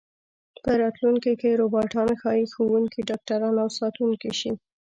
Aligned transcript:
په 0.63 0.71
راتلونکي 0.81 1.33
کې 1.41 1.59
روباټان 1.61 2.09
ښايي 2.21 2.45
ښوونکي، 2.53 2.99
ډاکټران 3.09 3.55
او 3.63 3.69
ساتونکي 3.79 4.31
شي. 4.39 4.51